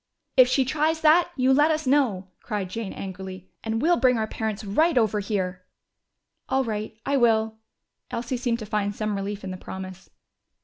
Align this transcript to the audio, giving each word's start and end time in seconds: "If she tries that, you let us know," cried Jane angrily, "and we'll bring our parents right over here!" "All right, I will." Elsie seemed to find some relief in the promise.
"If 0.35 0.47
she 0.47 0.65
tries 0.65 1.01
that, 1.01 1.29
you 1.35 1.53
let 1.53 1.69
us 1.69 1.85
know," 1.85 2.29
cried 2.39 2.71
Jane 2.71 2.91
angrily, 2.91 3.51
"and 3.63 3.83
we'll 3.83 3.97
bring 3.99 4.17
our 4.17 4.25
parents 4.25 4.63
right 4.65 4.97
over 4.97 5.19
here!" 5.19 5.61
"All 6.49 6.63
right, 6.63 6.97
I 7.05 7.17
will." 7.17 7.59
Elsie 8.09 8.37
seemed 8.37 8.57
to 8.57 8.65
find 8.65 8.95
some 8.95 9.15
relief 9.15 9.43
in 9.43 9.51
the 9.51 9.57
promise. 9.57 10.09